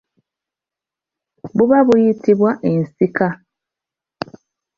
Buba 1.55 1.79
buyitibwa 1.87 2.51
ensika. 2.71 3.27